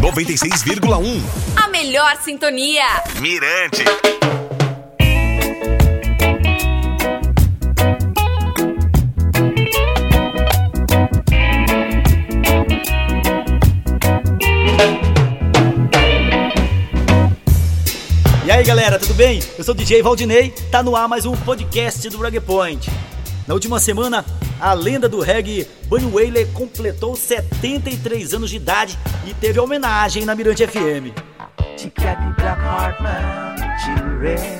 [0.00, 1.20] 96,1.
[1.62, 2.84] A melhor sintonia.
[3.20, 3.84] Mirante.
[18.46, 19.42] E aí galera, tudo bem?
[19.58, 22.90] Eu sou o DJ Valdinei, tá no ar mais um podcast do Reggae Point.
[23.46, 24.24] Na última semana,
[24.60, 30.34] a lenda do reggae Bunny Wailer completou 73 anos de idade e teve homenagem na
[30.34, 31.14] Mirante FM.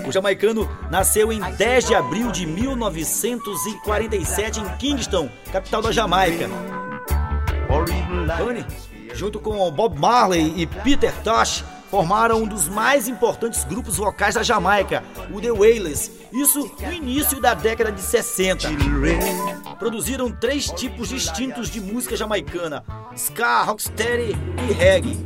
[0.06, 6.48] O jamaicano nasceu em 10 de abril de 1947 em Kingston, capital da Jamaica.
[8.38, 8.64] Bunny,
[9.14, 14.44] junto com Bob Marley e Peter Tosh, formaram um dos mais importantes grupos vocais da
[14.44, 18.68] Jamaica, o The Wailers, isso no início da década de 60.
[19.78, 22.84] Produziram três tipos distintos de música jamaicana:
[23.16, 24.36] ska, rocksteady
[24.68, 25.18] e reggae.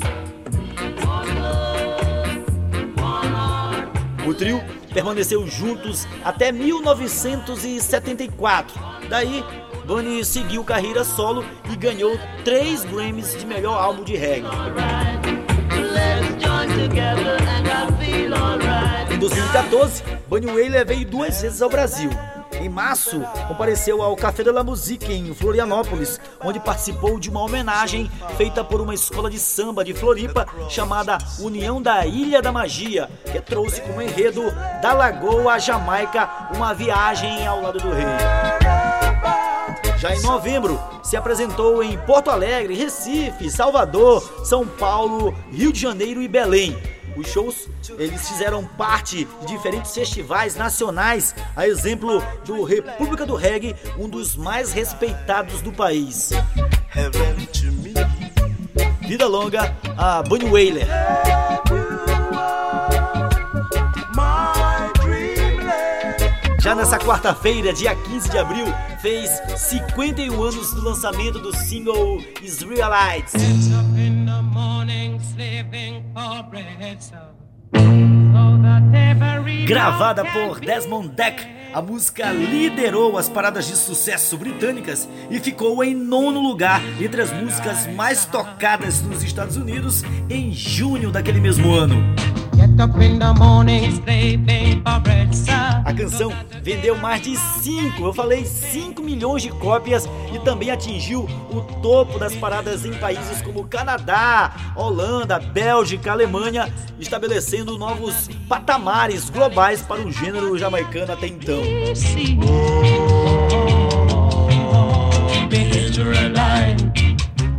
[4.26, 8.74] O trio permaneceu juntos até 1974.
[9.10, 9.44] Daí,
[9.84, 14.48] Bunny seguiu carreira solo e ganhou três Grammys de melhor álbum de reggae.
[19.10, 22.10] Em 2014, Bunny Wailer veio duas vezes ao Brasil.
[22.60, 28.10] Em março, compareceu ao Café de la Musique em Florianópolis, onde participou de uma homenagem
[28.36, 33.40] feita por uma escola de samba de Floripa chamada União da Ilha da Magia, que
[33.40, 34.42] trouxe como enredo
[34.80, 38.53] da Lagoa à Jamaica uma viagem ao lado do rei.
[40.04, 46.20] Já em novembro, se apresentou em Porto Alegre, Recife, Salvador, São Paulo, Rio de Janeiro
[46.20, 46.76] e Belém.
[47.16, 53.74] Os shows, eles fizeram parte de diferentes festivais nacionais, a exemplo do República do Reggae,
[53.98, 56.32] um dos mais respeitados do país.
[59.08, 60.86] Vida longa a Bunny Wailer.
[66.74, 68.66] Já nessa quarta-feira, dia 15 de abril,
[69.00, 73.32] fez 51 anos do lançamento do single Israelites.
[79.68, 85.94] Gravada por Desmond Deck, a música liderou as paradas de sucesso britânicas e ficou em
[85.94, 92.33] nono lugar entre as músicas mais tocadas nos Estados Unidos em junho daquele mesmo ano.
[95.84, 96.32] A canção
[96.62, 102.18] vendeu mais de 5, eu falei 5 milhões de cópias e também atingiu o topo
[102.18, 110.10] das paradas em países como Canadá, Holanda, Bélgica, Alemanha, estabelecendo novos patamares globais para o
[110.10, 111.60] gênero jamaicano até então.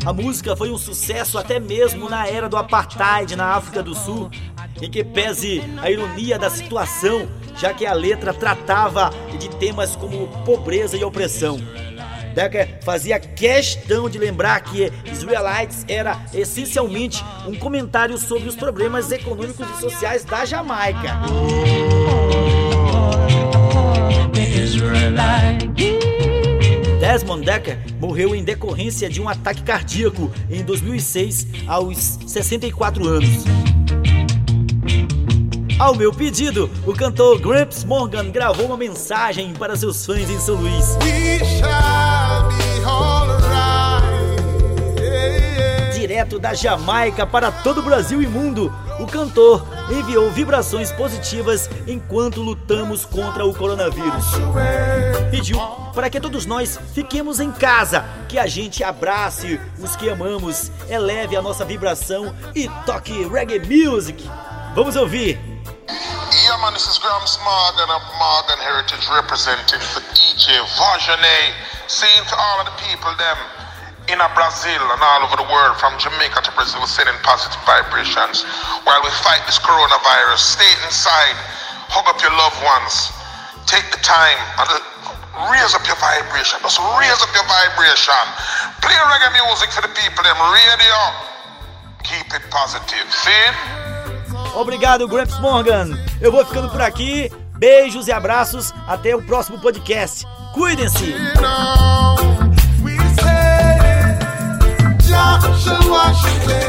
[0.06, 4.30] A música foi um sucesso até mesmo na era do apartheid na África do Sul,
[4.82, 7.28] em que pese a ironia da situação,
[7.58, 11.60] já que a letra tratava de temas como pobreza e opressão.
[12.36, 19.66] Decker fazia questão de lembrar que Israelites era essencialmente um comentário sobre os problemas econômicos
[19.70, 21.22] e sociais da Jamaica.
[27.00, 33.46] Desmond Decker morreu em decorrência de um ataque cardíaco em 2006, aos 64 anos.
[35.86, 40.56] Ao meu pedido, o cantor Gramps Morgan gravou uma mensagem para seus fãs em São
[40.56, 40.98] Luís.
[45.94, 52.42] Direto da Jamaica para todo o Brasil e mundo, o cantor enviou vibrações positivas enquanto
[52.42, 54.26] lutamos contra o coronavírus.
[55.30, 55.60] Pediu
[55.94, 61.36] para que todos nós fiquemos em casa, que a gente abrace os que amamos, eleve
[61.36, 64.28] a nossa vibração e toque reggae music.
[64.74, 65.55] Vamos ouvir!
[66.56, 71.52] Yeah, man, this is Grams Morgan of Morgan Heritage representing for DJ Vajanet,
[71.92, 73.36] saying to all of the people them
[74.08, 78.48] in Brazil and all over the world, from Jamaica to Brazil, sending positive vibrations
[78.88, 80.40] while we fight this coronavirus.
[80.56, 81.36] Stay inside,
[81.92, 83.12] hug up your loved ones,
[83.68, 86.56] take the time and uh, raise up your vibration.
[86.64, 88.24] Just raise up your vibration.
[88.80, 91.00] Play reggae music for the people, them radio.
[92.08, 93.12] Keep it positive.
[93.12, 93.85] See?
[94.56, 95.90] Obrigado, Gramps Morgan.
[96.22, 97.32] Eu vou ficando por aqui.
[97.58, 98.74] Beijos e abraços.
[98.88, 100.26] Até o próximo podcast.
[100.54, 101.14] Cuidem-se.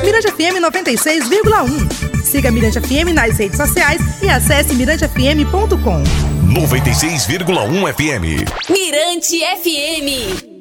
[0.03, 2.23] Mirante FM 96,1.
[2.23, 6.03] Siga Mirante FM nas redes sociais e acesse mirantefm.com.
[6.55, 8.71] 96,1 FM.
[8.71, 10.56] Mirante FM.